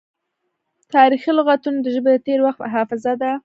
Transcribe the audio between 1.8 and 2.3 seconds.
د ژبې د